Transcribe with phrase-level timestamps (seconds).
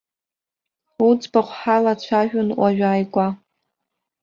[1.07, 3.27] Уӡбахә ҳалацәажәон уажәааигәа.